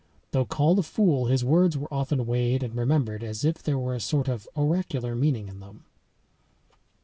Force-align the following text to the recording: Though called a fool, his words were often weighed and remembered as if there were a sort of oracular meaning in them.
Though 0.31 0.45
called 0.45 0.79
a 0.79 0.81
fool, 0.81 1.27
his 1.27 1.45
words 1.45 1.77
were 1.77 1.93
often 1.93 2.25
weighed 2.25 2.63
and 2.63 2.73
remembered 2.75 3.23
as 3.23 3.45
if 3.45 3.61
there 3.61 3.77
were 3.77 3.93
a 3.93 3.99
sort 3.99 4.27
of 4.27 4.49
oracular 4.55 5.13
meaning 5.13 5.47
in 5.47 5.59
them. 5.59 5.83